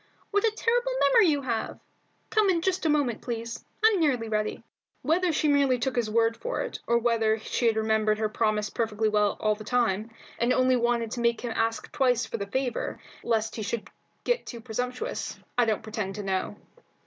What 0.31 0.43
a 0.43 0.49
terrible 0.57 0.91
memory 0.99 1.27
you 1.27 1.43
have! 1.43 1.79
Come 2.31 2.49
in 2.49 2.63
just 2.63 2.87
a 2.87 2.89
moment, 2.89 3.21
please; 3.21 3.63
I'm 3.85 3.99
nearly 3.99 4.29
ready." 4.29 4.63
Whether 5.03 5.31
she 5.31 5.47
merely 5.47 5.77
took 5.77 5.95
his 5.95 6.09
word 6.09 6.35
for 6.35 6.61
it, 6.61 6.79
or 6.87 6.97
whether 6.97 7.37
she 7.37 7.67
had 7.67 7.75
remembered 7.75 8.17
her 8.17 8.27
promise 8.27 8.71
perfectly 8.71 9.09
well 9.09 9.37
all 9.39 9.53
the 9.53 9.63
time, 9.63 10.09
and 10.39 10.53
only 10.53 10.75
wanted 10.75 11.11
to 11.11 11.19
make 11.21 11.41
him 11.41 11.53
ask 11.55 11.91
twice 11.91 12.25
for 12.25 12.37
the 12.37 12.47
favour, 12.47 12.99
lest 13.23 13.55
he 13.57 13.61
should 13.61 13.91
feel 14.25 14.37
too 14.43 14.59
presumptuous, 14.59 15.37
I 15.55 15.65
don't 15.65 15.83
pretend 15.83 16.15
to 16.15 16.23
know. 16.23 16.55